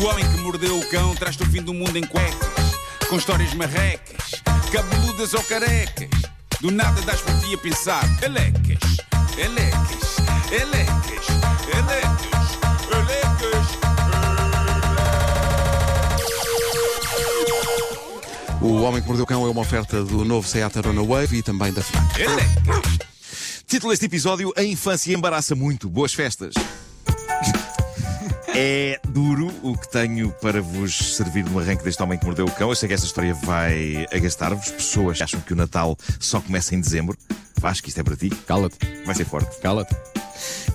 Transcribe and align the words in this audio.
O 0.00 0.04
homem 0.04 0.24
que 0.24 0.40
mordeu 0.40 0.78
o 0.78 0.88
cão 0.88 1.14
traz-te 1.14 1.42
o 1.42 1.46
fim 1.46 1.60
do 1.60 1.74
mundo 1.74 1.94
em 1.94 2.02
cuecas, 2.02 2.48
com 3.06 3.16
histórias 3.18 3.52
marrecas, 3.52 4.30
cabeludas 4.72 5.34
ou 5.34 5.42
carecas. 5.42 6.08
Do 6.58 6.70
nada 6.70 7.02
das 7.02 7.20
por 7.20 7.38
ti 7.40 7.52
a 7.52 7.58
pensar, 7.58 8.02
elecas, 8.22 8.78
elecas, 9.36 10.16
elecas, 10.50 11.26
elecas, 11.68 12.58
elecas. 12.88 13.66
O 18.62 18.80
Homem 18.80 19.02
que 19.02 19.06
Mordeu 19.06 19.24
o 19.24 19.26
Cão 19.26 19.46
é 19.46 19.50
uma 19.50 19.60
oferta 19.60 20.02
do 20.02 20.24
novo 20.24 20.48
Seat 20.48 20.78
Arona 20.78 21.02
Wave 21.02 21.36
e 21.36 21.42
também 21.42 21.74
da 21.74 21.82
FNAC. 21.82 22.22
elecas. 22.22 22.98
Título 23.66 23.92
deste 23.92 24.06
episódio: 24.06 24.50
A 24.56 24.62
infância 24.62 25.12
embaraça 25.12 25.54
muito. 25.54 25.90
Boas 25.90 26.14
festas. 26.14 26.54
É 28.54 28.98
duro 29.08 29.48
o 29.62 29.76
que 29.76 29.88
tenho 29.90 30.30
para 30.42 30.60
vos 30.60 31.16
servir 31.16 31.44
no 31.44 31.58
arranque 31.58 31.84
deste 31.84 32.02
Homem 32.02 32.18
que 32.18 32.24
Mordeu 32.24 32.46
o 32.46 32.50
Cão. 32.50 32.68
Eu 32.70 32.74
sei 32.74 32.88
que 32.88 32.94
esta 32.94 33.06
história 33.06 33.32
vai 33.34 34.06
agastar-vos. 34.12 34.70
Pessoas 34.70 35.18
que 35.18 35.22
acham 35.22 35.40
que 35.40 35.52
o 35.52 35.56
Natal 35.56 35.96
só 36.18 36.40
começa 36.40 36.74
em 36.74 36.80
dezembro. 36.80 37.16
Vasco, 37.58 37.88
isto 37.88 38.00
é 38.00 38.02
para 38.02 38.16
ti. 38.16 38.30
Cala-te, 38.46 38.76
Vai 39.06 39.14
ser 39.14 39.24
forte. 39.24 39.58
cala-te. 39.60 39.94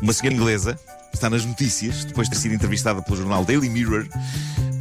Uma 0.02 0.14
senhora 0.14 0.36
inglesa 0.36 0.80
está 1.14 1.30
nas 1.30 1.46
notícias 1.46 2.06
depois 2.06 2.28
de 2.30 2.36
ter 2.36 2.42
sido 2.42 2.54
entrevistada 2.56 3.02
pelo 3.02 3.18
jornal 3.18 3.44
Daily 3.44 3.70
Mirror. 3.70 4.08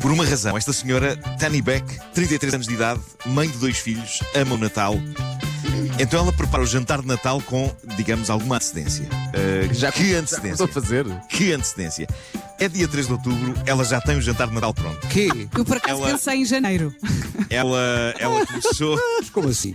Por 0.01 0.11
uma 0.13 0.25
razão, 0.25 0.57
esta 0.57 0.73
senhora, 0.73 1.17
Tanny 1.39 1.63
Beck, 1.63 1.85
33 2.13 2.55
anos 2.55 2.67
de 2.67 2.75
idade, 2.75 3.01
mãe 3.27 3.49
de 3.49 3.57
dois 3.59 3.79
filhos, 3.79 4.21
ama 4.35 4.55
o 4.55 4.59
Natal. 4.59 4.95
Então 5.99 6.21
ela 6.21 6.33
prepara 6.33 6.63
o 6.63 6.67
jantar 6.67 7.01
de 7.01 7.07
Natal 7.07 7.41
com, 7.43 7.75
digamos, 7.97 8.29
alguma 8.29 8.57
antecedência. 8.57 9.07
Uh, 9.07 9.73
Já 9.73 9.91
que 9.91 10.13
Já 10.13 10.19
antecedência? 10.19 10.53
estou 10.53 10.67
a 10.67 10.69
fazer. 10.69 11.07
Que 11.29 11.53
antecedência? 11.53 12.07
É 12.59 12.69
dia 12.69 12.87
3 12.87 13.07
de 13.07 13.13
outubro, 13.13 13.55
ela 13.67 13.85
já 13.85 14.01
tem 14.01 14.17
o 14.17 14.23
jantar 14.23 14.47
de 14.49 14.55
Natal 14.55 14.73
pronto. 14.73 15.07
Quê? 15.09 15.29
Eu 15.57 15.65
por 15.65 15.77
acaso 15.77 16.01
Ela- 16.03 16.13
pensei 16.13 16.37
em 16.41 16.45
janeiro. 16.45 16.95
Ela, 17.51 18.15
ela 18.19 18.47
começou. 18.47 18.99
Mas 19.21 19.29
como 19.31 19.49
assim? 19.49 19.75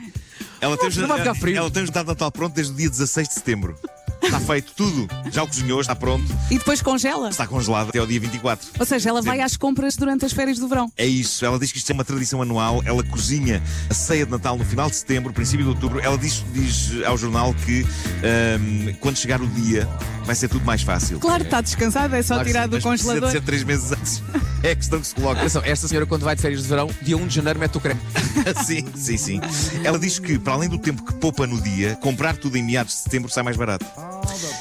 Ela 0.61 0.77
tem, 0.77 0.89
Não 0.89 1.15
ela 1.55 1.71
tem 1.71 1.83
o 1.83 1.85
jantar 1.85 2.03
de 2.03 2.09
Natal 2.09 2.31
pronto 2.31 2.53
desde 2.53 2.73
o 2.73 2.75
dia 2.75 2.89
16 2.89 3.27
de 3.27 3.33
setembro. 3.33 3.75
Está 4.21 4.39
feito 4.39 4.73
tudo. 4.75 5.07
Já 5.31 5.43
o 5.43 5.47
cozinhou, 5.47 5.79
está 5.79 5.95
pronto. 5.95 6.25
E 6.51 6.57
depois 6.57 6.81
congela. 6.81 7.29
Está 7.29 7.47
congelado 7.47 7.89
até 7.89 7.99
ao 7.99 8.05
dia 8.05 8.19
24. 8.19 8.67
Ou 8.77 8.85
seja, 8.85 9.09
ela 9.09 9.21
vai 9.21 9.39
às 9.39 9.55
compras 9.55 9.95
durante 9.95 10.25
as 10.25 10.33
férias 10.33 10.59
do 10.59 10.67
verão. 10.67 10.91
É 10.97 11.05
isso, 11.05 11.45
ela 11.45 11.57
diz 11.57 11.71
que 11.71 11.77
isto 11.77 11.89
é 11.89 11.93
uma 11.93 12.03
tradição 12.03 12.41
anual. 12.41 12.81
Ela 12.85 13.01
cozinha 13.03 13.63
a 13.89 13.93
ceia 13.93 14.25
de 14.25 14.31
Natal 14.31 14.57
no 14.57 14.65
final 14.65 14.89
de 14.89 14.97
setembro, 14.97 15.31
princípio 15.31 15.63
de 15.63 15.69
outubro. 15.69 15.99
Ela 16.01 16.17
diz, 16.17 16.43
diz 16.53 17.01
ao 17.05 17.17
jornal 17.17 17.53
que 17.65 17.85
ahm, 18.21 18.93
quando 18.99 19.17
chegar 19.17 19.41
o 19.41 19.47
dia 19.47 19.87
vai 20.29 20.35
ser 20.35 20.47
tudo 20.47 20.63
mais 20.63 20.83
fácil. 20.83 21.19
Claro, 21.19 21.43
está 21.43 21.59
descansada, 21.59 22.15
é 22.15 22.21
só 22.21 22.35
Claro 22.35 22.47
tirar 22.47 22.63
sim, 22.65 22.69
do 22.69 22.73
Mas 22.73 22.83
precisa 22.83 22.97
de 22.97 23.19
congelador. 23.19 23.31
ser 23.31 23.41
três 23.41 23.63
meses 23.63 23.91
antes. 23.91 24.21
É 24.61 24.71
a 24.71 24.75
questão 24.75 24.99
que 24.99 25.07
se 25.07 25.15
coloca. 25.15 25.39
Atenção, 25.39 25.61
esta 25.63 25.87
senhora, 25.87 26.05
quando 26.05 26.23
vai 26.23 26.35
de 26.35 26.41
férias 26.41 26.63
de 26.63 26.67
verão, 26.67 26.89
dia 27.01 27.15
1 27.15 27.27
de 27.27 27.35
janeiro 27.35 27.57
mete 27.57 27.77
o 27.77 27.79
creme. 27.79 28.01
sim, 28.65 28.85
sim, 28.93 29.15
sim. 29.15 29.41
Ela 29.85 29.97
diz 29.97 30.19
que, 30.19 30.37
para 30.37 30.51
além 30.51 30.67
do 30.67 30.77
tempo 30.77 31.01
que 31.01 31.13
poupa 31.13 31.47
no 31.47 31.61
dia, 31.61 31.95
comprar 32.01 32.35
tudo 32.35 32.57
em 32.57 32.63
meados 32.63 32.93
de 32.93 32.99
setembro 32.99 33.31
sai 33.31 33.41
mais 33.41 33.55
barato. 33.55 33.85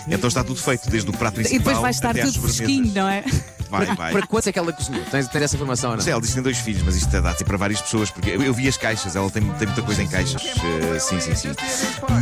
Então 0.06 0.28
está 0.28 0.44
tudo 0.44 0.60
feito, 0.60 0.88
desde 0.88 1.10
o 1.10 1.12
prato 1.12 1.34
principal 1.34 1.56
E 1.56 1.58
depois 1.58 1.78
vai 1.78 1.91
estar 1.91 2.14
tudo 2.14 2.41
fresquinho, 2.41 2.94
não 2.94 3.08
é? 3.08 3.25
Vai, 3.70 3.86
vai. 3.94 4.12
Para 4.12 4.27
quantos 4.27 4.47
é 4.47 4.52
que 4.52 4.58
ela 4.58 4.72
cozinhou? 4.72 5.05
Tens, 5.11 5.28
tens 5.28 5.42
essa 5.42 5.56
informação 5.56 5.91
ou 5.91 5.92
não? 5.92 5.98
Não 5.98 6.05
sei, 6.05 6.12
ela 6.12 6.20
disse 6.20 6.33
que 6.33 6.36
tem 6.36 6.42
dois 6.42 6.58
filhos, 6.58 6.83
mas 6.83 6.97
isto 6.97 7.08
dá 7.20 7.34
para 7.34 7.56
várias 7.56 7.80
pessoas, 7.80 8.10
porque 8.10 8.30
eu, 8.30 8.42
eu 8.42 8.55
vi 8.55 8.69
as 8.69 8.77
caixas, 8.77 9.16
ela 9.16 9.30
tem, 9.30 9.42
tem 9.42 9.66
muita 9.66 9.83
coisa 9.83 10.02
em 10.02 10.08
caixas. 10.08 10.42
eh, 10.42 10.98
sim, 10.98 11.20
sim, 11.20 11.34
sim. 11.34 11.48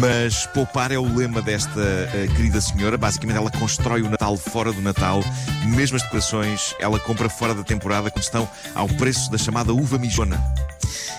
Mas 0.00 0.46
poupar 0.46 0.92
é 0.92 0.98
o 0.98 1.16
lema 1.16 1.40
desta 1.42 1.80
eh, 1.80 2.28
querida 2.34 2.60
senhora. 2.60 2.96
Basicamente, 2.98 3.36
ela 3.36 3.50
constrói 3.50 4.02
o 4.02 4.10
Natal 4.10 4.36
fora 4.36 4.72
do 4.72 4.80
Natal, 4.80 5.22
mesmo 5.64 5.96
as 5.96 6.02
decorações, 6.02 6.74
ela 6.78 6.98
compra 6.98 7.28
fora 7.28 7.54
da 7.54 7.62
temporada, 7.62 8.10
quando 8.10 8.24
estão 8.24 8.48
ao 8.74 8.88
preço 8.88 9.30
da 9.30 9.38
chamada 9.38 9.72
uva 9.72 9.98
mijona. 9.98 10.42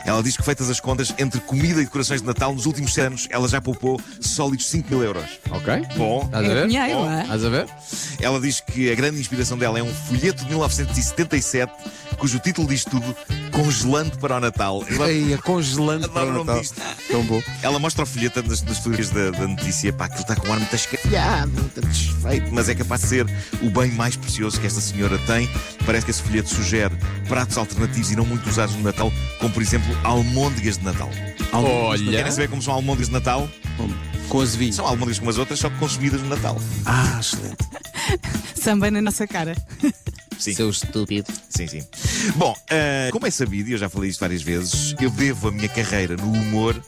Ela 0.05 0.23
diz 0.23 0.38
que, 0.38 0.44
feitas 0.44 0.69
as 0.69 0.80
contas, 0.80 1.13
entre 1.17 1.39
comida 1.41 1.81
e 1.81 1.85
decorações 1.85 2.22
de 2.22 2.28
Natal, 2.28 2.53
nos 2.53 2.66
últimos 2.66 2.94
100 2.94 3.03
anos, 3.06 3.28
ela 3.29 3.47
já 3.47 3.59
poupou 3.59 4.00
sólidos 4.22 4.68
5 4.68 4.90
mil 4.90 5.03
euros. 5.03 5.25
Ok. 5.51 5.85
Bom, 5.97 6.22
Estás 6.25 6.45
a 6.45 6.50
É 6.50 6.53
ver? 6.53 6.68
dinheiro, 6.68 7.00
Bom. 7.00 7.06
não 7.06 7.12
é? 7.19 7.22
Estás 7.23 7.44
a 7.45 7.50
ver? 7.50 7.67
ela 8.22 8.40
diz 8.40 8.59
que 8.62 8.91
a 8.91 8.96
grande 8.96 9.19
inspiração 9.19 9.57
dela 9.57 9.78
é 9.79 9.84
um 9.84 9.94
folheto 9.94 10.44
de 10.44 10.50
1977, 10.50 11.72
cujo 12.17 12.40
título 12.40 12.67
diz 12.67 12.84
tudo: 12.85 13.16
Congelando 13.51 14.17
para 14.19 14.38
o 14.38 14.40
Natal. 14.40 14.84
Ela, 14.90 15.12
Ei, 15.12 15.38
congelando 15.38 16.09
para 16.09 16.25
o 16.29 16.34
Natal. 16.46 16.59
disto. 16.62 16.81
Tão 17.09 17.23
bom. 17.23 17.41
ela 17.62 17.78
mostra 17.79 18.03
o 18.03 18.07
folheto 18.07 18.41
das, 18.44 18.62
das 18.62 18.78
fotografias 18.78 19.09
da, 19.09 19.31
da 19.31 19.47
notícia, 19.47 19.91
pá, 19.91 20.06
aquilo 20.06 20.22
está 20.22 20.35
com 20.35 20.47
um 20.47 20.53
ar 20.53 20.59
muito 20.59 20.72
escafiado, 21.07 21.51
muito 21.51 21.81
desfeito, 21.81 22.53
mas 22.53 22.69
é 22.69 22.75
capaz 22.75 23.01
de 23.01 23.07
ser 23.07 23.28
o 23.62 23.69
bem 23.69 23.91
mais 23.91 24.16
precioso 24.16 24.59
que 24.59 24.68
esta 24.68 24.81
senhora 24.81 25.18
tem. 25.19 25.50
Parece 25.85 26.06
que 26.06 26.12
esse 26.12 26.22
folheto 26.22 26.50
sugere 26.50 26.95
pratos 27.28 27.57
alternativos 27.57 28.12
e 28.12 28.16
não 28.16 28.25
muito 28.25 28.47
usados 28.50 28.75
no 28.75 28.84
Natal, 28.84 29.12
como 29.40 29.53
por 29.53 29.62
exemplo 29.62 29.88
almôndegas 30.03 30.78
de 30.78 30.84
Natal. 30.84 31.09
Almôndegas. 31.51 32.01
Olha. 32.01 32.12
Querem 32.12 32.31
saber 32.31 32.50
como 32.50 32.62
são 32.62 32.73
almôndegas 32.73 33.07
de 33.07 33.13
Natal? 33.13 33.50
Com 34.28 34.41
azevinho. 34.41 34.73
São 34.73 34.85
almôndegas 34.85 35.19
como 35.19 35.31
as 35.31 35.38
outras, 35.38 35.59
só 35.59 35.69
que 35.69 35.78
consumidas 35.78 36.22
no 36.22 36.28
Natal. 36.28 36.59
Ah, 36.85 37.17
excelente. 37.19 37.57
Samba 38.59 38.91
na 38.91 39.01
nossa 39.01 39.25
cara. 39.25 39.56
Sim. 40.38 40.53
Seu 40.53 40.69
estúpido. 40.69 41.31
Sim, 41.50 41.67
sim. 41.67 41.84
Bom, 42.35 42.53
ah, 42.69 43.09
como 43.12 43.25
é 43.25 43.31
sabido, 43.31 43.69
e 43.69 43.72
eu 43.73 43.78
já 43.78 43.88
falei 43.88 44.09
isto 44.09 44.19
várias 44.19 44.41
vezes, 44.41 44.94
eu 45.00 45.09
devo 45.09 45.47
a 45.47 45.51
minha 45.51 45.69
carreira 45.69 46.16
no 46.17 46.31
humor 46.31 46.79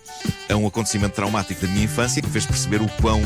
a 0.50 0.56
um 0.56 0.68
acontecimento 0.68 1.14
traumático 1.14 1.62
da 1.66 1.72
minha 1.72 1.86
infância 1.86 2.22
que 2.22 2.28
me 2.28 2.34
fez 2.34 2.46
perceber 2.46 2.82
o 2.82 2.90
quão 3.02 3.22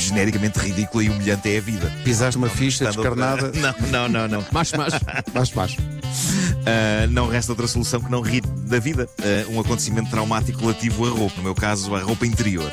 genericamente 0.00 0.58
ridícula 0.58 1.04
e 1.04 1.10
humilhante 1.10 1.48
é 1.48 1.58
a 1.58 1.60
vida. 1.60 1.92
Pisaste 2.04 2.36
uma 2.36 2.48
ficha 2.48 2.84
Portanto, 2.84 3.02
descarnada. 3.02 3.52
Não, 3.90 4.08
não, 4.08 4.08
não, 4.08 4.28
não. 4.28 4.46
Macho, 4.52 4.76
macho. 4.76 4.96
Macho, 5.34 5.56
macho. 5.56 5.76
Ah, 6.66 7.06
não 7.08 7.28
resta 7.28 7.52
outra 7.52 7.66
solução 7.66 8.00
que 8.00 8.10
não 8.10 8.20
rir 8.20 8.42
da 8.46 8.78
vida. 8.78 9.08
Ah, 9.18 9.50
um 9.50 9.60
acontecimento 9.60 10.10
traumático 10.10 10.60
relativo 10.60 11.06
à 11.06 11.10
roupa, 11.10 11.36
no 11.36 11.42
meu 11.42 11.54
caso, 11.54 11.94
à 11.94 12.00
roupa 12.00 12.26
interior. 12.26 12.72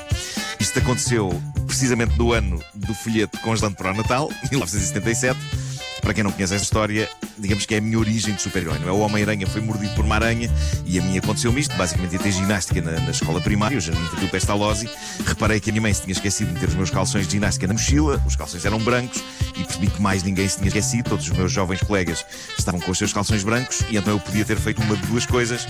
Isto 0.59 0.79
aconteceu 0.79 1.41
precisamente 1.65 2.17
no 2.17 2.33
ano 2.33 2.61
do 2.73 2.93
folheto 2.95 3.37
Congelando 3.39 3.75
para 3.75 3.91
o 3.91 3.97
Natal, 3.97 4.29
1977. 4.49 5.39
Para 6.01 6.13
quem 6.13 6.23
não 6.23 6.31
conhece 6.31 6.53
esta 6.55 6.63
história, 6.63 7.09
digamos 7.37 7.65
que 7.65 7.75
é 7.75 7.77
a 7.77 7.81
minha 7.81 7.97
origem 7.97 8.33
de 8.35 8.41
super-herói. 8.41 8.79
não 8.79 8.89
é? 8.89 8.91
O 8.91 8.99
Homem-Aranha 8.99 9.47
foi 9.47 9.61
mordido 9.61 9.93
por 9.95 10.05
uma 10.05 10.15
aranha 10.15 10.49
e 10.85 10.99
a 10.99 11.01
mim 11.01 11.17
aconteceu-me 11.17 11.61
isto. 11.61 11.75
Basicamente 11.75 12.13
ia 12.13 12.19
ter 12.19 12.31
ginástica 12.31 12.81
na, 12.81 12.91
na 12.99 13.11
escola 13.11 13.39
primária, 13.41 13.77
o 13.77 13.81
Jardim 13.81 14.01
Infantil 14.03 14.29
Pestalozzi. 14.29 14.89
Reparei 15.25 15.59
que 15.59 15.69
a 15.69 15.73
minha 15.73 15.81
mãe 15.81 15.93
se 15.93 16.01
tinha 16.01 16.11
esquecido 16.11 16.47
de 16.49 16.53
meter 16.55 16.69
os 16.69 16.75
meus 16.75 16.89
calções 16.89 17.27
de 17.27 17.33
ginástica 17.33 17.67
na 17.67 17.73
mochila, 17.73 18.21
os 18.25 18.35
calções 18.35 18.65
eram 18.65 18.79
brancos 18.79 19.23
e 19.55 19.63
percebi 19.63 19.87
que 19.87 20.01
mais 20.01 20.23
ninguém 20.23 20.47
se 20.47 20.57
tinha 20.57 20.67
esquecido. 20.67 21.09
Todos 21.09 21.29
os 21.29 21.37
meus 21.37 21.51
jovens 21.51 21.81
colegas 21.81 22.25
estavam 22.57 22.79
com 22.79 22.91
os 22.91 22.97
seus 22.97 23.13
calções 23.13 23.43
brancos 23.43 23.81
e 23.89 23.97
então 23.97 24.13
eu 24.13 24.19
podia 24.19 24.45
ter 24.45 24.57
feito 24.57 24.81
uma 24.81 24.95
de 24.95 25.05
duas 25.07 25.25
coisas. 25.25 25.67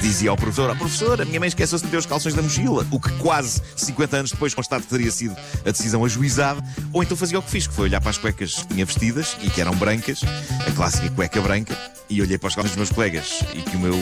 Dizia 0.00 0.30
ao 0.30 0.36
professor: 0.36 0.70
Ó 0.70 0.74
professor, 0.74 1.20
a 1.20 1.24
minha 1.24 1.40
mãe 1.40 1.48
esqueceu-se 1.48 1.82
de 1.82 1.88
meter 1.88 1.98
os 1.98 2.06
calções 2.06 2.34
da 2.34 2.42
mochila, 2.42 2.86
o 2.90 2.98
que 2.98 3.10
quase 3.18 3.62
50 3.76 4.16
anos 4.16 4.30
depois 4.30 4.54
constato 4.54 4.82
que 4.82 4.88
teria 4.88 5.10
sido 5.10 5.36
a 5.64 5.70
decisão 5.70 6.04
ajuizada. 6.04 6.62
Ou 6.92 7.02
então 7.02 7.16
fazia 7.16 7.38
o 7.38 7.42
que 7.42 7.50
fiz, 7.50 7.66
que 7.66 7.74
foi 7.74 7.84
olhar 7.88 8.00
para 8.00 8.10
as 8.10 8.18
cuecas 8.18 8.54
que 8.54 8.68
tinha 8.68 8.86
vestidas 8.86 9.36
e 9.42 9.50
que 9.50 9.60
eram 9.60 9.74
brancas, 9.74 10.22
a 10.66 10.70
clássica 10.72 11.09
cueca 11.14 11.40
branca, 11.40 11.76
e 12.10 12.20
olhei 12.20 12.36
para 12.36 12.48
os 12.48 12.54
dos 12.54 12.76
meus 12.76 12.90
colegas 12.90 13.40
e 13.54 13.62
que 13.62 13.76
o 13.76 13.80
meu 13.80 13.94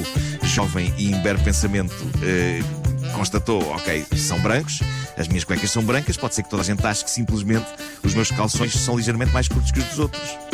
jovem 0.43 0.93
e 0.97 1.13
imberbe 1.13 1.45
pensamento 1.45 1.95
eh, 2.23 2.61
constatou: 3.15 3.63
ok, 3.71 4.07
são 4.17 4.41
brancos, 4.41 4.81
as 5.17 5.29
minhas 5.29 5.45
cuecas 5.45 5.71
são 5.71 5.85
brancas, 5.85 6.17
pode 6.17 6.35
ser 6.35 6.43
que 6.43 6.51
toda 6.51 6.63
a 6.63 6.65
gente 6.65 6.85
ache 6.87 7.05
que 7.05 7.11
simplesmente 7.11 7.67
os 8.03 8.15
meus 8.15 8.31
calções 8.31 8.73
são 8.73 8.97
ligeiramente 8.97 9.33
mais 9.33 9.47
curtos 9.47 9.71
que 9.71 9.79
os 9.79 9.85
dos 9.85 9.99
outros. 9.99 10.48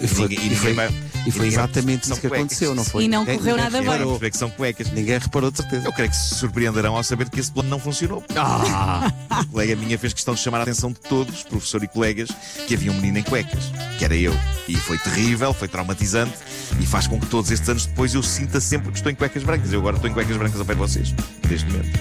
E 0.00 0.08
foi, 0.08 0.22
ninguém- 0.28 0.38
e 0.38 0.42
ninguém 0.44 0.56
foi, 0.58 0.72
vai- 0.74 0.90
e 1.26 1.30
foi 1.30 1.46
exatamente 1.46 2.04
isso 2.04 2.14
que 2.14 2.20
cuecas. 2.22 2.38
aconteceu, 2.38 2.74
não 2.74 2.84
foi? 2.84 3.04
E 3.04 3.08
não 3.08 3.20
Ninguém- 3.20 3.38
correu 3.38 3.56
ninguém 3.56 3.70
nada 3.70 3.78
bem. 3.82 3.90
Reparou. 3.90 4.08
perceber 4.12 4.30
que 4.30 4.36
são 4.38 4.50
cuecas. 4.50 4.90
Ninguém 4.92 5.18
reparou 5.18 5.50
de 5.50 5.56
certeza. 5.58 5.86
Eu 5.86 5.92
creio 5.92 6.10
que 6.10 6.16
se 6.16 6.34
surpreenderão 6.36 6.96
ao 6.96 7.02
saber 7.04 7.28
que 7.28 7.38
esse 7.38 7.52
plano 7.52 7.68
não 7.68 7.78
funcionou. 7.78 8.24
Ah! 8.34 9.12
A 9.28 9.44
colega 9.44 9.76
minha 9.76 9.98
fez 9.98 10.12
questão 10.14 10.34
de 10.34 10.40
chamar 10.40 10.60
a 10.60 10.62
atenção 10.62 10.90
de 10.90 11.00
todos, 11.00 11.42
professor 11.42 11.82
e 11.84 11.88
colegas, 11.88 12.30
que 12.66 12.74
havia 12.74 12.90
um 12.90 12.94
menino 12.94 13.18
em 13.18 13.22
cuecas, 13.22 13.64
que 13.98 14.04
era 14.04 14.16
eu. 14.16 14.34
E 14.66 14.74
foi 14.76 14.96
terrível, 14.98 15.52
foi 15.52 15.68
traumatizante 15.68 16.32
e 16.80 16.86
faz 16.86 17.06
com 17.06 17.20
que 17.20 17.26
todos 17.26 17.50
estes 17.50 17.68
anos 17.68 17.84
depois 17.86 18.14
eu 18.14 18.22
sinta 18.22 18.58
sempre 18.60 18.90
que 18.90 18.96
estou 18.96 19.12
em 19.12 19.14
cuecas 19.14 19.42
brancas. 19.42 19.70
Eu 19.72 19.80
agora 19.80 19.96
estou 19.96 20.08
em 20.10 20.14
cuecas 20.14 20.36
brancas 20.36 20.58
ao 20.58 20.64
pé 20.64 20.72
de 20.74 20.78
vocês, 20.80 21.14
neste 21.48 21.66
momento. 21.70 21.98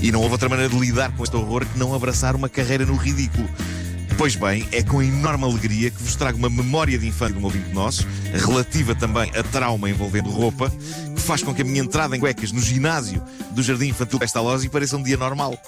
E 0.00 0.10
não 0.10 0.20
houve 0.20 0.32
outra 0.32 0.48
maneira 0.48 0.72
de 0.72 0.78
lidar 0.80 1.12
com 1.12 1.22
este 1.22 1.36
horror 1.36 1.66
que 1.66 1.78
não 1.78 1.94
abraçar 1.94 2.34
uma 2.34 2.48
carreira 2.48 2.84
no 2.86 2.96
ridículo. 2.96 3.48
Pois 4.16 4.36
bem, 4.36 4.68
é 4.72 4.82
com 4.82 5.02
enorme 5.02 5.44
alegria 5.44 5.90
que 5.90 6.02
vos 6.02 6.14
trago 6.14 6.38
uma 6.38 6.50
memória 6.50 6.98
de 6.98 7.06
infância 7.06 7.34
de 7.34 7.40
um 7.40 7.44
ouvinte 7.44 7.70
nosso, 7.70 8.06
relativa 8.46 8.94
também 8.94 9.30
a 9.36 9.42
trauma 9.42 9.90
envolvendo 9.90 10.30
roupa, 10.30 10.70
que 10.70 11.20
faz 11.20 11.42
com 11.42 11.54
que 11.54 11.62
a 11.62 11.64
minha 11.64 11.80
entrada 11.80 12.16
em 12.16 12.20
cuecas 12.20 12.52
no 12.52 12.60
ginásio 12.60 13.22
do 13.50 13.62
Jardim 13.62 13.88
Infantil 13.88 14.18
Pestalozzi 14.18 14.68
pareça 14.68 14.96
um 14.96 15.02
dia 15.02 15.16
normal. 15.16 15.58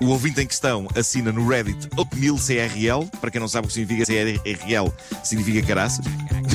O 0.00 0.06
ouvinte 0.06 0.40
em 0.40 0.46
questão 0.46 0.88
assina 0.96 1.30
no 1.30 1.46
Reddit 1.46 1.88
Oatmeal 1.94 2.36
CRL. 2.36 3.06
Para 3.20 3.30
quem 3.30 3.38
não 3.38 3.48
sabe 3.48 3.66
o 3.66 3.68
que 3.68 3.74
significa 3.74 4.06
CRL, 4.06 4.90
significa 5.22 5.66
caraças. 5.66 6.06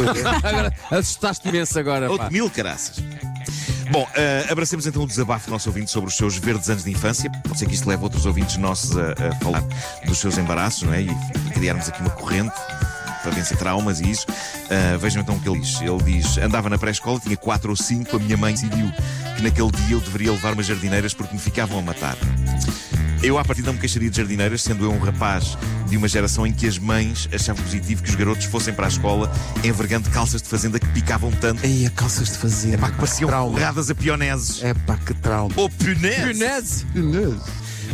Agora, 0.44 0.74
assustaste 0.90 1.48
imenso 1.48 1.78
agora, 1.78 2.08
pá. 2.08 2.24
Oatmeal 2.24 2.50
caraças. 2.50 3.04
Bom, 3.92 4.08
eh, 4.16 4.46
abracemos 4.50 4.88
então 4.88 5.04
o 5.04 5.08
desabafo 5.08 5.48
do 5.48 5.52
nosso 5.52 5.70
ouvinte 5.70 5.92
sobre 5.92 6.10
os 6.10 6.16
seus 6.16 6.38
verdes 6.38 6.70
anos 6.70 6.84
de 6.84 6.92
infância. 6.92 7.30
Pode 7.44 7.60
ser 7.60 7.68
que 7.68 7.76
isto 7.76 7.88
leve 7.88 8.04
outros 8.04 8.26
ouvintes 8.26 8.58
nossos 8.58 8.98
a, 8.98 9.12
a 9.12 9.36
falar 9.42 9.64
dos 10.06 10.18
seus 10.18 10.38
embaraços, 10.38 10.84
não 10.84 10.94
é? 10.94 11.02
E 11.02 11.10
criarmos 11.54 11.88
aqui 11.88 12.02
uma 12.02 12.10
corrente 12.10 12.56
para 13.26 13.32
vencer 13.32 13.58
traumas 13.58 14.00
e 14.00 14.12
isso. 14.12 14.26
Ah, 14.70 14.98
vejam 14.98 15.22
então 15.22 15.36
o 15.36 15.42
que 15.42 15.50
ele 15.50 15.60
diz. 15.60 15.82
Ele 15.82 16.04
diz: 16.04 16.38
andava 16.38 16.70
na 16.70 16.78
pré-escola, 16.78 17.20
tinha 17.20 17.36
4 17.36 17.70
ou 17.70 17.76
5, 17.76 18.16
a 18.16 18.20
minha 18.20 18.38
mãe 18.38 18.54
decidiu 18.54 18.92
que 19.36 19.44
naquele 19.44 19.72
dia 19.72 19.96
eu 19.96 20.02
deveria 20.02 20.32
levar 20.32 20.54
umas 20.54 20.66
jardineiras 20.66 21.14
porque 21.14 21.34
me 21.34 21.40
ficavam 21.40 21.80
a 21.80 21.82
matar. 21.82 22.16
Eu, 23.26 23.40
à 23.40 23.44
partida, 23.44 23.66
não 23.66 23.74
me 23.74 23.80
queixaria 23.80 24.08
de 24.08 24.18
jardineiras, 24.18 24.62
sendo 24.62 24.86
eu 24.86 24.92
um 24.92 25.00
rapaz 25.00 25.58
de 25.90 25.98
uma 25.98 26.08
geração 26.08 26.46
em 26.46 26.54
que 26.54 26.68
as 26.68 26.78
mães 26.78 27.28
achavam 27.34 27.64
positivo 27.64 28.04
que 28.04 28.10
os 28.12 28.16
garotos 28.16 28.46
fossem 28.46 28.72
para 28.72 28.86
a 28.86 28.88
escola 28.88 29.32
envergando 29.64 30.08
calças 30.12 30.44
de 30.44 30.48
fazenda 30.48 30.80
que 30.80 30.86
picavam 30.90 31.32
tanto. 31.32 31.66
Ei, 31.66 31.88
a 31.88 31.90
calças 31.90 32.34
de 32.34 32.38
fazer. 32.38 32.78
Pá, 32.78 32.92
que 32.92 32.98
pareciam 32.98 33.28
trauma. 33.28 33.52
borradas 33.52 33.90
a 33.90 33.96
pioneses. 33.96 34.62
É 34.64 34.76
pá, 34.76 34.96
que 34.98 35.16
trauma. 35.16 35.52
Ou 35.56 35.68
punés. 35.72 36.86
Inês. 36.94 37.42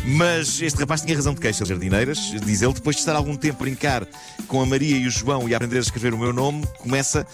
Mas 0.04 0.62
este 0.62 0.78
rapaz 0.82 1.00
tinha 1.00 1.16
razão 1.16 1.34
de 1.34 1.40
queixa 1.40 1.64
de 1.64 1.70
jardineiras, 1.70 2.18
diz 2.46 2.62
ele, 2.62 2.74
depois 2.74 2.98
de 2.98 3.02
estar 3.02 3.16
algum 3.16 3.38
tempo 3.38 3.64
a 3.64 3.66
brincar 3.66 4.06
com 4.50 4.62
a 4.62 4.66
Maria 4.66 4.98
e 4.98 5.08
o 5.08 5.10
João 5.10 5.48
e 5.48 5.54
a 5.54 5.58
aprender 5.58 5.78
a 5.78 5.82
escrever 5.82 6.14
o 6.14 6.18
meu 6.18 6.34
nome, 6.34 6.68
começa 6.78 7.26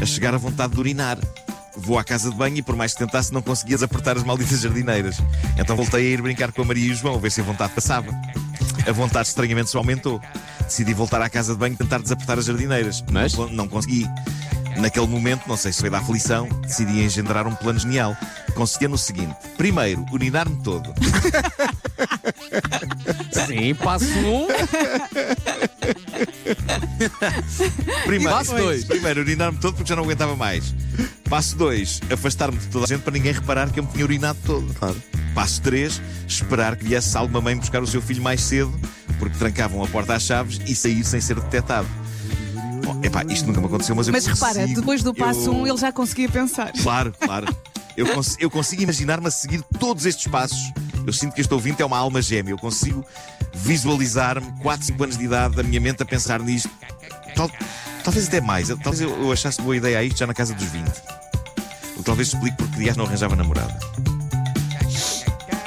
a 0.00 0.06
chegar 0.06 0.32
a 0.32 0.38
vontade 0.38 0.74
de 0.74 0.78
urinar. 0.78 1.18
Vou 1.76 1.98
à 1.98 2.04
casa 2.04 2.30
de 2.30 2.36
banho 2.36 2.56
e 2.58 2.62
por 2.62 2.76
mais 2.76 2.92
que 2.92 2.98
tentasse 2.98 3.32
não 3.32 3.42
conseguia 3.42 3.76
desapertar 3.76 4.16
as 4.16 4.22
malditas 4.24 4.60
jardineiras. 4.60 5.18
Então 5.58 5.74
voltei 5.76 6.00
a 6.00 6.10
ir 6.10 6.22
brincar 6.22 6.52
com 6.52 6.62
a 6.62 6.64
Maria 6.64 6.88
e 6.88 6.92
o 6.92 6.94
João, 6.94 7.14
a 7.16 7.18
ver 7.18 7.30
se 7.30 7.40
a 7.40 7.44
vontade 7.44 7.72
passava. 7.72 8.12
A 8.86 8.92
vontade 8.92 9.28
estranhamente 9.28 9.70
só 9.70 9.78
aumentou. 9.78 10.20
Decidi 10.60 10.92
voltar 10.92 11.22
à 11.22 11.28
casa 11.30 11.52
de 11.52 11.58
banho 11.58 11.74
e 11.74 11.76
tentar 11.76 11.98
desapertar 11.98 12.38
as 12.38 12.46
jardineiras. 12.46 13.02
Mas? 13.10 13.34
Não, 13.34 13.48
não 13.48 13.68
consegui. 13.68 14.08
Naquele 14.76 15.06
momento, 15.06 15.46
não 15.46 15.56
sei 15.56 15.72
se 15.72 15.80
foi 15.80 15.90
da 15.90 15.98
aflição, 15.98 16.48
decidi 16.62 17.02
engendrar 17.02 17.46
um 17.46 17.54
plano 17.54 17.78
genial. 17.78 18.16
Consistia 18.54 18.88
no 18.88 18.98
seguinte: 18.98 19.34
primeiro, 19.56 20.04
urinar-me 20.10 20.56
todo. 20.62 20.92
Sim, 23.46 23.74
passo 23.74 24.06
um. 24.06 24.46
Primeiro, 28.06 28.34
Passo 28.34 28.54
dois. 28.56 28.84
Primeiro, 28.84 29.20
urinar-me 29.20 29.58
todo 29.58 29.74
porque 29.74 29.88
já 29.88 29.96
não 29.96 30.04
aguentava 30.04 30.36
mais. 30.36 30.74
Passo 31.32 31.56
2, 31.56 32.00
afastar-me 32.12 32.58
de 32.58 32.66
toda 32.66 32.84
a 32.84 32.88
gente 32.88 33.00
para 33.00 33.14
ninguém 33.14 33.32
reparar 33.32 33.70
que 33.70 33.80
eu 33.80 33.84
me 33.84 33.90
tinha 33.90 34.04
urinado 34.04 34.38
todo. 34.44 34.66
Passo 35.34 35.62
3, 35.62 35.98
esperar 36.28 36.76
que 36.76 36.84
viesse 36.84 37.16
alguma 37.16 37.40
mãe 37.40 37.56
buscar 37.56 37.82
o 37.82 37.86
seu 37.86 38.02
filho 38.02 38.22
mais 38.22 38.42
cedo, 38.42 38.70
porque 39.18 39.38
trancavam 39.38 39.82
a 39.82 39.88
porta 39.88 40.14
às 40.14 40.22
chaves 40.24 40.60
e 40.66 40.74
sair 40.76 41.02
sem 41.04 41.22
ser 41.22 41.36
detectado. 41.36 41.88
Bom, 42.84 43.00
epá, 43.02 43.24
isto 43.30 43.46
nunca 43.46 43.62
me 43.62 43.66
aconteceu, 43.66 43.96
mas 43.96 44.08
eu 44.08 44.12
Mas 44.12 44.26
repara, 44.26 44.60
consigo- 44.60 44.80
depois 44.80 45.02
do 45.02 45.14
passo 45.14 45.46
eu- 45.46 45.52
1 45.54 45.62
um, 45.62 45.66
ele 45.66 45.78
já 45.78 45.90
conseguia 45.90 46.28
pensar. 46.28 46.70
Claro, 46.82 47.14
claro. 47.18 47.46
Eu, 47.96 48.06
cons- 48.14 48.36
eu 48.38 48.50
consigo 48.50 48.82
imaginar-me 48.82 49.26
a 49.28 49.30
seguir 49.30 49.62
todos 49.80 50.04
estes 50.04 50.26
passos. 50.30 50.58
Eu 51.06 51.14
sinto 51.14 51.32
que 51.32 51.40
este 51.40 51.54
ouvinte 51.54 51.80
é 51.80 51.86
uma 51.86 51.96
alma 51.96 52.20
gêmea. 52.20 52.52
Eu 52.52 52.58
consigo 52.58 53.02
visualizar-me, 53.54 54.52
4, 54.60 54.84
5 54.86 55.02
anos 55.02 55.16
de 55.16 55.24
idade, 55.24 55.56
da 55.56 55.62
minha 55.62 55.80
mente 55.80 56.02
a 56.02 56.04
pensar 56.04 56.40
nisto. 56.40 56.68
Tal- 57.34 57.50
talvez 58.04 58.28
até 58.28 58.38
mais. 58.42 58.68
Eu- 58.68 58.76
Talvez 58.76 59.00
eu, 59.00 59.08
eu 59.22 59.32
achasse 59.32 59.62
boa 59.62 59.74
ideia 59.74 59.98
a 59.98 60.04
isto 60.04 60.18
já 60.18 60.26
na 60.26 60.34
casa 60.34 60.52
dos 60.52 60.66
20. 60.68 60.92
O 62.02 62.04
que 62.04 62.06
talvez 62.06 62.28
explique 62.34 62.56
porque 62.56 62.78
Dias 62.78 62.96
não 62.96 63.04
arranjava 63.04 63.36
namorada. 63.36 63.78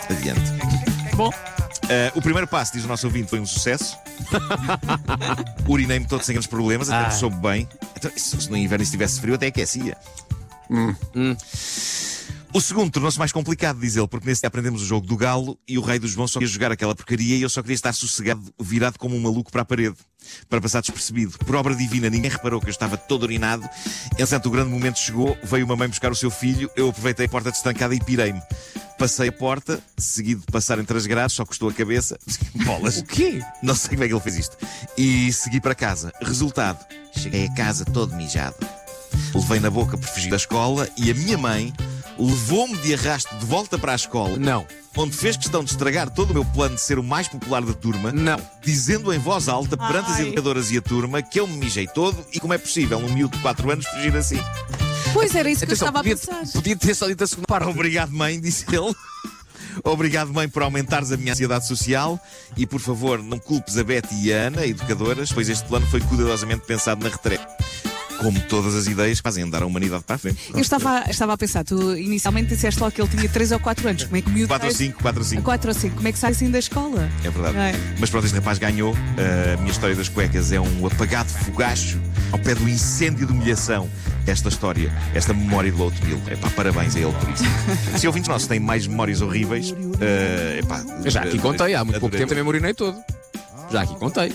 Adiante. 0.09 0.41
Bom, 1.15 1.29
Ah, 1.83 2.11
o 2.13 2.21
primeiro 2.21 2.45
passo, 2.45 2.73
diz 2.73 2.83
o 2.83 2.89
nosso 2.89 3.07
ouvinte, 3.07 3.29
foi 3.29 3.39
um 3.39 3.45
sucesso. 3.45 3.97
Urinei-me 5.65 6.05
todo 6.05 6.23
sem 6.23 6.33
grandes 6.33 6.49
problemas, 6.49 6.89
até 6.89 7.05
Ah. 7.05 7.07
me 7.07 7.13
soube 7.15 7.37
bem. 7.37 7.69
Então, 7.95 8.11
se 8.17 8.41
se 8.41 8.49
no 8.51 8.57
inverno 8.57 8.83
estivesse 8.83 9.21
frio, 9.21 9.35
até 9.35 9.47
aquecia. 9.47 9.95
O 12.56 12.62
segundo 12.62 12.90
tornou-se 12.90 13.19
mais 13.19 13.34
complicado, 13.34 13.81
diz 13.81 13.98
ele, 13.98 14.07
porque 14.07 14.25
nesse 14.25 14.40
dia 14.40 14.48
aprendemos 14.48 14.81
o 14.81 14.86
jogo 14.86 15.06
do 15.06 15.18
galo 15.18 15.60
e 15.68 15.78
o 15.78 15.81
rei 15.81 16.00
dos 16.00 16.12
João 16.12 16.25
só 16.25 16.40
queria 16.40 16.54
jogar 16.54 16.72
aquela 16.72 16.96
porcaria 16.96 17.36
e 17.36 17.42
eu 17.42 17.50
só 17.50 17.62
queria 17.62 17.75
estar 17.75 17.92
sossegado, 17.92 18.42
virado 18.57 18.98
como 18.98 19.13
um 19.13 19.19
maluco 19.19 19.52
para 19.52 19.63
a 19.63 19.66
parede, 19.66 19.98
para 20.50 20.62
passar 20.62 20.80
despercebido. 20.80 21.38
Por 21.40 21.54
obra 21.54 21.75
divina, 21.75 22.10
ninguém 22.10 22.31
reparou 22.31 22.62
que 22.62 22.68
eu 22.68 22.72
estava 22.72 22.96
todo 22.96 23.24
urinado. 23.24 23.69
Entretanto, 24.13 24.46
o 24.46 24.52
grande 24.52 24.69
momento 24.69 24.98
chegou, 24.98 25.38
veio 25.44 25.66
uma 25.66 25.75
mãe 25.75 25.90
buscar 25.90 26.10
o 26.13 26.16
seu 26.16 26.31
filho, 26.31 26.72
eu 26.78 26.92
aproveitei 26.92 27.25
a 27.25 27.30
porta 27.30 27.52
destancada 27.52 27.94
e 27.94 28.00
pirei-me. 28.00 28.42
Passei 28.98 29.28
a 29.28 29.34
porta, 29.34 29.84
seguido 29.98 30.40
de 30.40 30.48
passar 30.50 30.80
entre 30.80 30.96
as 30.96 31.06
grades, 31.06 31.36
só 31.36 31.46
custou 31.46 31.68
a 31.68 31.74
cabeça. 31.74 32.18
Bolas. 32.63 33.00
O 33.00 33.04
quê? 33.04 33.42
Não 33.62 33.75
sei 33.75 33.90
como 33.90 34.06
é 34.06 34.07
que 34.07 34.13
ele 34.13 34.22
fez 34.22 34.38
isto. 34.38 34.57
E 34.98 35.34
segui 35.34 35.60
para 35.60 35.75
casa. 35.75 36.13
Resultado: 36.22 36.80
cheguei 37.18 37.48
a 37.48 37.54
casa 37.54 37.84
todo 37.84 38.16
mijado. 38.16 38.56
Levei 39.34 39.60
na 39.60 39.69
boca 39.69 39.98
por 39.98 40.07
fugir 40.07 40.30
da 40.30 40.38
escola 40.38 40.88
e 40.98 41.12
a 41.12 41.13
minha 41.13 41.38
mãe 41.38 41.74
levou-me 42.17 42.75
de 42.77 42.94
arrasto 42.94 43.35
de 43.35 43.45
volta 43.45 43.77
para 43.77 43.91
a 43.91 43.95
escola, 43.95 44.38
Não. 44.38 44.65
onde 44.97 45.15
fez 45.15 45.35
questão 45.38 45.63
de 45.63 45.71
estragar 45.71 46.09
todo 46.09 46.31
o 46.31 46.33
meu 46.33 46.45
plano 46.45 46.75
de 46.75 46.81
ser 46.81 46.97
o 47.00 47.03
mais 47.03 47.27
popular 47.27 47.62
da 47.62 47.73
turma, 47.73 48.12
Não. 48.12 48.39
dizendo 48.63 49.13
em 49.13 49.19
voz 49.19 49.47
alta 49.50 49.75
perante 49.77 50.12
as 50.12 50.17
Ai. 50.17 50.27
educadoras 50.27 50.71
e 50.71 50.77
a 50.77 50.81
turma 50.81 51.21
que 51.21 51.39
eu 51.39 51.47
me 51.47 51.57
mijei 51.57 51.88
todo 51.88 52.25
e 52.31 52.39
como 52.39 52.53
é 52.53 52.57
possível 52.57 52.97
um 53.00 53.13
miúdo 53.13 53.35
de 53.35 53.41
4 53.44 53.69
anos 53.71 53.85
fugir 53.88 54.15
assim. 54.15 54.39
pois 55.13 55.33
era 55.35 55.50
isso 55.50 55.65
que 55.65 55.71
eu 55.71 55.75
estava 55.75 56.00
a 56.00 56.03
podia, 56.03 56.15
pensar. 56.17 56.41
podia 56.53 56.75
ter 56.75 56.94
só 56.95 57.07
dito 57.07 57.23
a 57.23 57.27
segunda 57.27 57.47
parte. 57.47 57.67
Obrigado, 57.69 58.12
mãe, 58.12 58.39
disse 58.39 58.65
ele. 58.73 58.95
Obrigado, 59.83 60.33
mãe, 60.33 60.47
por 60.47 60.61
aumentares 60.63 61.11
a 61.11 61.18
minha 61.18 61.33
ansiedade 61.33 61.68
social 61.68 62.18
e, 62.56 62.65
por 62.65 62.79
favor, 62.79 63.21
não 63.21 63.38
culpes 63.38 63.77
a 63.77 63.83
Betty 63.83 64.15
e 64.23 64.33
a 64.33 64.44
Ana, 64.47 64.65
educadoras, 64.65 65.33
pois 65.33 65.50
este 65.50 65.65
plano 65.68 65.85
foi 65.88 66.00
cuidadosamente 66.00 66.65
pensado 66.65 67.03
na 67.03 67.09
retrete. 67.09 67.45
Como 68.19 68.39
todas 68.41 68.73
as 68.75 68.88
ideias 68.88 69.19
que 69.19 69.23
fazem 69.23 69.44
andar 69.44 69.62
a 69.62 69.65
humanidade 69.65 70.03
para 70.03 70.15
a 70.15 70.19
frente. 70.19 70.38
Eu 70.53 70.59
estava, 70.62 71.03
estava 71.09 71.33
a 71.33 71.38
pensar, 71.38 71.63
tu 71.63 71.95
inicialmente 71.97 72.50
disseste 72.50 72.79
logo 72.79 72.91
que 72.91 73.01
ele 73.01 73.09
tinha 73.09 73.27
3 73.29 73.51
ou 73.51 73.59
4 73.59 73.89
anos. 73.89 74.03
Como 74.06 74.17
é 74.17 74.21
que 74.21 74.29
o 74.29 74.31
miúdo 74.31 74.47
4 74.47 74.67
ou 74.67 74.73
sai- 74.73 74.88
5, 74.88 75.01
4 75.01 75.19
ou 75.21 75.25
5. 75.25 75.41
4 75.44 75.69
ou 75.69 75.73
5, 75.75 75.95
como 75.95 76.07
é 76.07 76.12
que 76.12 76.17
sai 76.19 76.31
assim 76.31 76.50
da 76.50 76.59
escola? 76.59 77.09
É 77.23 77.29
verdade. 77.29 77.57
É? 77.57 77.95
Mas 78.00 78.09
pronto, 78.09 78.25
este 78.25 78.35
rapaz 78.35 78.57
ganhou. 78.57 78.95
A 79.53 79.57
minha 79.57 79.71
história 79.71 79.95
das 79.95 80.09
cuecas 80.09 80.51
é 80.51 80.59
um 80.59 80.88
apagado 80.88 81.29
fogacho 81.29 82.00
ao 82.31 82.39
pé 82.39 82.56
do 82.56 82.67
incêndio 82.69 83.25
de 83.27 83.33
humilhação. 83.33 83.89
Esta 84.27 84.50
história, 84.50 84.91
esta 85.13 85.33
memória 85.33 85.71
do 85.71 85.83
Oatmeal. 85.83 86.19
Epá, 86.31 86.50
parabéns 86.50 86.95
a 86.95 87.00
ele 87.00 87.11
por 87.13 87.29
isso. 87.29 87.44
Se 88.00 88.07
ouvintes 88.07 88.27
nossos 88.27 88.47
têm 88.47 88.59
mais 88.59 88.88
memórias 88.88 89.21
horríveis, 89.21 89.71
eh, 90.01 90.61
epá, 90.63 90.83
já 91.06 91.21
aqui 91.21 91.38
eh, 91.38 91.39
contei, 91.39 91.75
há 91.75 91.83
muito 91.85 92.00
pouco 92.00 92.15
adorei. 92.15 92.19
tempo 92.25 92.29
também 92.29 92.44
me 92.44 92.50
urinei 92.50 92.73
todo. 92.73 92.97
Já 93.71 93.81
aqui 93.83 93.95
contei. 94.00 94.33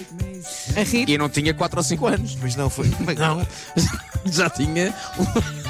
A 0.76 0.82
rir? 0.82 1.08
E 1.08 1.12
eu 1.14 1.18
não 1.18 1.28
tinha 1.28 1.52
4 1.54 1.78
ou 1.78 1.82
5 1.84 2.06
anos. 2.06 2.36
Mas 2.40 2.56
não, 2.56 2.68
foi. 2.70 2.86
Não. 3.18 3.46
Já 4.26 4.50
tinha 4.50 4.94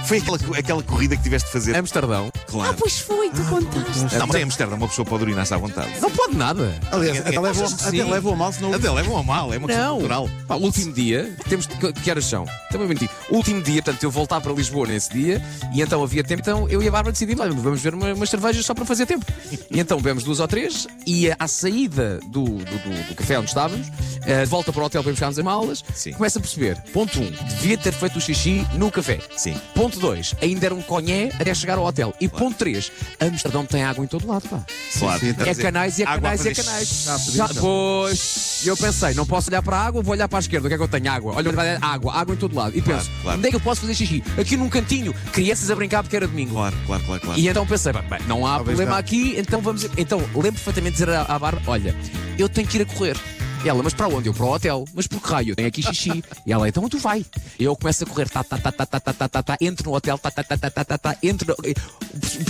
Foi 0.06 0.18
aquela, 0.18 0.38
aquela 0.58 0.82
corrida 0.82 1.16
que 1.16 1.22
tiveste 1.22 1.46
de 1.46 1.52
fazer. 1.52 1.76
Amsterdão. 1.76 2.32
Claro. 2.48 2.70
Ah, 2.70 2.74
pois 2.76 2.98
foi, 2.98 3.30
tu 3.30 3.42
contaste. 3.44 4.16
Não, 4.18 4.26
mas 4.26 4.36
em 4.36 4.42
Amsterdã 4.42 4.74
uma 4.74 4.88
pessoa 4.88 5.06
pode 5.06 5.22
urinar-se 5.22 5.54
à 5.54 5.56
vontade. 5.56 5.88
Não 6.00 6.10
pode 6.10 6.36
nada. 6.36 6.74
Aliás, 6.90 7.20
até 7.20 7.38
levam 7.40 7.64
até 7.66 8.04
levam 8.04 8.32
a 8.32 8.36
mal, 8.36 8.52
senão. 8.52 8.72
Até 8.74 8.90
levam 8.90 9.16
a 9.18 9.22
mal, 9.22 9.54
é 9.54 9.58
uma 9.58 9.68
questão 9.68 9.86
Não. 9.86 9.94
cultural. 9.94 10.30
Pá, 10.48 10.56
o 10.56 10.62
último 10.62 10.92
dia, 10.92 11.32
temos 11.48 11.66
que, 11.66 11.92
que 11.92 12.10
horas 12.10 12.24
são? 12.24 12.44
Também 12.72 12.88
menti. 12.88 13.08
O 13.30 13.36
último 13.36 13.62
dia, 13.62 13.82
portanto, 13.82 14.02
eu 14.02 14.10
voltar 14.10 14.40
para 14.40 14.52
Lisboa 14.52 14.86
nesse 14.88 15.10
dia 15.12 15.40
e 15.72 15.80
então 15.80 16.02
havia 16.02 16.24
tempo, 16.24 16.40
então 16.42 16.68
eu 16.68 16.82
e 16.82 16.88
a 16.88 16.90
Bárbara 16.90 17.12
decidimos, 17.12 17.40
olha, 17.44 17.52
vamos 17.52 17.80
ver 17.80 17.94
uma, 17.94 18.12
umas 18.12 18.28
cervejas 18.30 18.66
só 18.66 18.74
para 18.74 18.84
fazer 18.84 19.06
tempo. 19.06 19.24
E 19.70 19.78
então 19.78 19.98
bebemos 19.98 20.24
duas 20.24 20.40
ou 20.40 20.48
três 20.48 20.88
e 21.06 21.30
à 21.38 21.46
saída 21.46 22.18
do, 22.26 22.44
do, 22.44 22.64
do- 22.64 23.08
do 23.10 23.14
café 23.14 23.38
onde 23.38 23.48
estávamos, 23.48 23.86
eh, 24.24 24.42
de 24.44 24.50
volta 24.50 24.72
para 24.72 24.82
o 24.84 24.89
hotel 24.90 25.02
para 25.02 25.10
ir 25.10 25.14
buscarmos 25.14 25.38
as 25.38 25.44
malas, 25.44 25.84
Sim. 25.94 26.12
começa 26.12 26.38
a 26.38 26.42
perceber, 26.42 26.76
ponto 26.92 27.20
um, 27.20 27.30
devia 27.30 27.78
ter 27.78 27.92
feito 27.92 28.16
o 28.16 28.20
xixi 28.20 28.66
no 28.74 28.90
café. 28.90 29.18
Sim. 29.36 29.54
Ponto 29.74 29.98
2, 29.98 30.34
ainda 30.42 30.66
era 30.66 30.74
um 30.74 30.82
conhé 30.82 31.30
até 31.38 31.54
chegar 31.54 31.78
ao 31.78 31.84
hotel. 31.84 32.12
E 32.20 32.28
ponto 32.28 32.56
3, 32.58 32.90
Amsterdão 33.20 33.64
tem 33.64 33.82
água 33.82 34.04
em 34.04 34.08
todo 34.08 34.26
lado, 34.26 34.48
pá. 34.48 34.64
Claro. 34.98 35.20
sim, 35.20 35.28
É 35.30 35.32
dizer, 35.50 35.62
canais 35.62 35.98
e 35.98 36.02
é 36.02 36.06
canais 36.06 36.44
e 36.44 36.48
é 36.48 36.54
canais. 36.54 37.04
Já, 37.32 37.48
pois, 37.48 38.62
e 38.64 38.68
eu 38.68 38.76
pensei, 38.76 39.14
não 39.14 39.24
posso 39.26 39.50
olhar 39.50 39.62
para 39.62 39.76
a 39.76 39.86
água, 39.86 40.02
vou 40.02 40.12
olhar 40.12 40.28
para 40.28 40.38
a 40.38 40.40
esquerda. 40.40 40.66
O 40.66 40.68
que 40.68 40.74
é 40.74 40.76
que 40.76 40.82
eu 40.82 40.88
tenho? 40.88 41.10
Água. 41.10 41.34
Olha, 41.36 41.52
vai 41.52 41.78
dar 41.78 41.86
água, 41.86 42.12
água 42.14 42.34
em 42.34 42.38
todo 42.38 42.54
lado. 42.54 42.76
E 42.76 42.82
penso, 42.82 43.10
claro. 43.22 43.38
onde 43.38 43.46
é 43.48 43.50
que 43.50 43.56
eu 43.56 43.60
posso 43.60 43.80
fazer 43.82 43.94
xixi? 43.94 44.22
Aqui 44.38 44.56
num 44.56 44.68
cantinho, 44.68 45.14
crianças 45.32 45.70
a 45.70 45.74
brincar 45.74 46.02
porque 46.02 46.16
era 46.16 46.26
domingo. 46.26 46.52
Claro, 46.52 46.76
claro, 46.86 47.02
claro, 47.04 47.20
claro. 47.22 47.40
E 47.40 47.48
então 47.48 47.66
pensei, 47.66 47.92
bem, 47.92 48.02
não 48.26 48.46
há 48.46 48.56
Talvez 48.56 48.76
problema 48.76 48.92
não. 48.92 48.98
aqui, 48.98 49.34
então 49.38 49.60
vamos. 49.60 49.84
Então, 49.96 50.18
lembro 50.34 50.52
perfeitamente 50.52 50.96
de 50.96 51.04
dizer 51.04 51.10
à, 51.10 51.22
à 51.22 51.38
Bárbara: 51.38 51.62
olha, 51.66 51.94
eu 52.38 52.48
tenho 52.48 52.66
que 52.66 52.78
ir 52.78 52.82
a 52.82 52.84
correr. 52.86 53.16
E 53.62 53.68
ela, 53.68 53.82
mas 53.82 53.92
para 53.92 54.08
onde? 54.08 54.26
Eu 54.28 54.32
para 54.34 54.44
o 54.46 54.52
hotel. 54.54 54.84
Mas 54.94 55.06
por 55.06 55.20
que 55.20 55.28
raio? 55.28 55.50
Eu 55.50 55.56
tenho 55.56 55.68
aqui 55.68 55.82
xixi. 55.82 56.24
E 56.46 56.52
ela, 56.52 56.66
então 56.68 56.88
tu 56.88 56.98
vai. 56.98 57.24
E 57.58 57.64
eu 57.64 57.76
começo 57.76 58.04
a 58.04 58.06
correr, 58.06 58.28
tá, 58.28 58.42
tá, 58.42 58.56
tá, 58.56 58.72
tá, 58.72 58.86
tá, 58.86 59.00
tá, 59.00 59.12
tá, 59.12 59.28
tá, 59.28 59.42
tá, 59.42 59.56
entro 59.60 59.90
no 59.90 59.96
hotel, 59.96 60.16
tá, 60.16 60.30
tá, 60.30 60.42
tá, 60.42 60.56
tá, 60.56 60.70
tá, 60.70 60.84
tá, 60.84 60.98
tá, 60.98 61.16
entro 61.22 61.46
no... 61.48 61.56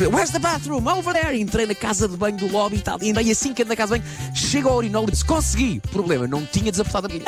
Where's 0.08 0.30
the 0.30 0.38
bathroom? 0.38 0.86
Over 0.86 1.12
there. 1.12 1.40
Entrei 1.40 1.66
na 1.66 1.74
casa 1.74 2.06
de 2.08 2.16
banho 2.16 2.36
do 2.36 2.46
lobby 2.46 2.76
e 2.76 2.80
tal. 2.80 3.02
E 3.02 3.10
andei 3.10 3.30
assim 3.30 3.52
que 3.52 3.62
ando 3.62 3.70
na 3.70 3.76
casa 3.76 3.98
de 3.98 4.04
banho, 4.04 4.36
chego 4.36 4.68
ao 4.68 4.76
urinol 4.76 5.04
e 5.08 5.10
disse, 5.10 5.24
consegui. 5.24 5.80
Problema, 5.90 6.28
não 6.28 6.46
tinha 6.46 6.70
desapertado 6.70 7.06
a 7.06 7.10
bilha. 7.10 7.24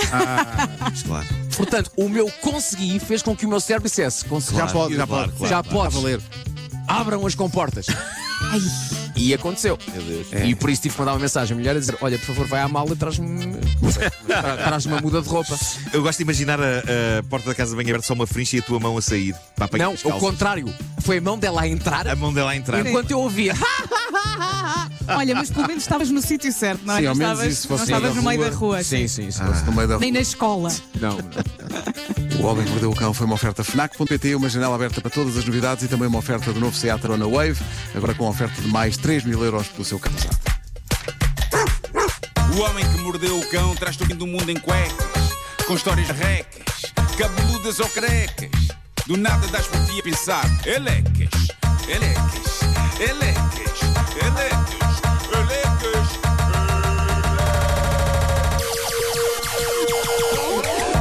Claro. 1.04 1.26
Portanto, 1.56 1.90
o 1.96 2.08
meu 2.08 2.30
consegui 2.40 3.00
fez 3.00 3.20
com 3.20 3.36
que 3.36 3.44
o 3.46 3.48
meu 3.48 3.60
cérebro 3.60 3.88
dissesse, 3.88 4.24
consegui. 4.24 4.58
Já 4.58 4.66
pode, 4.68 4.94
já 4.94 5.06
claro, 5.06 5.32
pode. 5.32 5.38
claro, 5.38 5.50
Já 5.50 5.62
claro. 5.62 5.90
valer. 5.90 6.20
Abram 6.86 7.26
as 7.26 7.34
comportas. 7.34 7.86
E 9.11 9.11
E 9.28 9.34
aconteceu. 9.34 9.78
Meu 9.92 10.02
Deus. 10.02 10.26
E 10.44 10.54
por 10.54 10.68
isso 10.70 10.82
tive 10.82 10.94
que 10.94 11.00
mandar 11.00 11.12
uma 11.12 11.20
mensagem 11.20 11.54
à 11.54 11.58
mulher 11.58 11.76
a 11.76 11.78
dizer: 11.78 11.96
Olha, 12.00 12.18
por 12.18 12.26
favor, 12.26 12.46
vai 12.46 12.60
à 12.60 12.68
mala 12.68 12.90
e 12.92 12.96
traz-me 12.96 13.46
tra- 14.26 14.56
traz 14.56 14.86
uma 14.86 15.00
muda 15.00 15.22
de 15.22 15.28
roupa. 15.28 15.56
Eu 15.92 16.02
gosto 16.02 16.18
de 16.18 16.22
imaginar 16.24 16.58
a, 16.60 16.64
a 17.18 17.22
porta 17.28 17.48
da 17.48 17.54
casa 17.54 17.76
bem 17.76 17.86
aberta, 17.88 18.06
só 18.06 18.14
uma 18.14 18.26
frincha 18.26 18.56
e 18.56 18.58
a 18.58 18.62
tua 18.62 18.80
mão 18.80 18.96
a 18.96 19.02
sair. 19.02 19.34
Não, 19.78 19.94
o 19.94 20.18
contrário. 20.18 20.72
Foi 21.00 21.18
a 21.18 21.20
mão 21.20 21.36
dela 21.38 21.62
a 21.62 21.68
entrar 21.68 22.06
A 22.06 22.14
mão 22.14 22.32
dela 22.32 22.50
a 22.52 22.56
entrar. 22.56 22.84
enquanto 22.86 23.10
eu 23.10 23.18
ouvia. 23.20 23.54
Olha, 25.08 25.34
mas 25.34 25.50
pelo 25.50 25.66
menos 25.66 25.82
estavas 25.82 26.10
no 26.10 26.22
sítio 26.22 26.52
certo, 26.52 26.84
não 26.84 26.94
é? 26.96 27.00
Sim, 27.00 27.06
ao 27.06 27.14
menos 27.16 27.32
estavas, 27.38 27.52
isso, 27.58 27.68
não 27.68 27.78
fosse 27.78 27.90
estavas 27.92 28.14
no 28.16 28.22
meio 28.22 28.40
rua. 28.40 28.50
da 28.50 28.56
rua. 28.56 28.82
Sim, 28.84 29.08
sim, 29.08 29.30
sim. 29.30 29.42
No 29.66 29.72
meio 29.72 29.88
da 29.88 29.98
Nem 29.98 30.12
na 30.12 30.20
escola. 30.20 30.72
Não, 31.00 31.16
não. 31.16 32.40
O 32.40 32.46
Homem 32.46 32.64
que 32.64 32.70
Mordeu 32.70 32.90
o 32.90 32.94
Cão 32.94 33.12
foi 33.12 33.26
uma 33.26 33.34
oferta 33.34 33.62
FNAC.pt, 33.64 34.34
uma 34.36 34.48
janela 34.48 34.74
aberta 34.74 35.00
para 35.00 35.10
todas 35.10 35.36
as 35.36 35.44
novidades 35.44 35.84
e 35.84 35.88
também 35.88 36.06
uma 36.08 36.18
oferta 36.18 36.52
do 36.52 36.58
novo 36.60 36.76
Seat 36.76 37.04
Arona 37.04 37.26
Wave, 37.26 37.60
agora 37.94 38.14
com 38.14 38.28
oferta 38.28 38.60
de 38.62 38.68
mais 38.68 38.96
3 38.96 39.11
mil 39.20 39.44
euros 39.44 39.68
pelo 39.68 39.84
seu 39.84 39.98
carro 39.98 40.16
usado. 40.16 40.38
O 42.56 42.60
homem 42.62 42.82
que 42.90 42.98
mordeu 43.02 43.38
o 43.38 43.46
cão 43.50 43.74
traz-te 43.76 44.02
o 44.02 44.06
fim 44.06 44.16
do 44.16 44.26
mundo 44.26 44.50
em 44.50 44.58
cuecas, 44.58 45.36
com 45.66 45.74
histórias 45.74 46.08
recas, 46.08 46.92
cabeludas 47.18 47.78
ou 47.78 47.88
carecas. 47.90 48.50
Do 49.06 49.18
nada 49.18 49.46
das 49.48 49.66
por 49.66 49.84
ti 49.84 50.00
a 50.00 50.02
pensar, 50.02 50.44
elecas, 50.64 51.48
elecas, 51.86 52.60
elecas, 52.98 53.80
elecas, 54.16 55.02
elecas. 55.30 56.08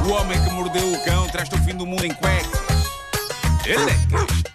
O 0.06 0.10
homem 0.12 0.44
que 0.44 0.50
mordeu 0.50 0.94
o 0.94 1.06
cão 1.06 1.30
traz-te 1.30 1.56
o 1.56 1.64
fim 1.64 1.76
do 1.76 1.86
mundo 1.86 2.06
em 2.06 2.14
cuecas, 2.14 2.60
elecas, 3.66 4.51